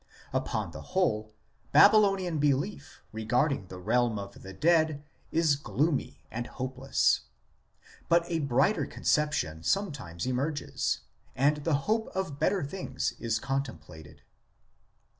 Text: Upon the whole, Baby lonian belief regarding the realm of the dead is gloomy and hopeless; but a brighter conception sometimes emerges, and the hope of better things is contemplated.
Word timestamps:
Upon 0.33 0.71
the 0.71 0.81
whole, 0.81 1.31
Baby 1.73 1.97
lonian 1.97 2.39
belief 2.39 3.03
regarding 3.11 3.67
the 3.67 3.77
realm 3.77 4.17
of 4.17 4.41
the 4.41 4.51
dead 4.51 5.03
is 5.31 5.55
gloomy 5.55 6.23
and 6.31 6.47
hopeless; 6.47 7.21
but 8.09 8.23
a 8.25 8.39
brighter 8.39 8.87
conception 8.87 9.61
sometimes 9.61 10.25
emerges, 10.25 11.01
and 11.35 11.57
the 11.57 11.75
hope 11.85 12.07
of 12.15 12.39
better 12.39 12.63
things 12.63 13.13
is 13.19 13.37
contemplated. 13.37 14.23